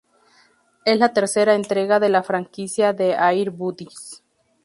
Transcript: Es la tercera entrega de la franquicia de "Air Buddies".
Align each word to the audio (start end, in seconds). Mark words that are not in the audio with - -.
Es 0.83 0.97
la 0.97 1.13
tercera 1.13 1.53
entrega 1.53 1.99
de 1.99 2.09
la 2.09 2.23
franquicia 2.23 2.91
de 2.91 3.11
"Air 3.13 3.51
Buddies". 3.51 4.23